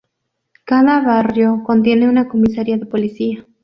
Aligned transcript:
Cada 0.65 0.99
barrio 1.03 1.61
contiene 1.63 2.09
una 2.09 2.27
comisaría 2.27 2.75
de 2.79 2.87
policía. 2.87 3.45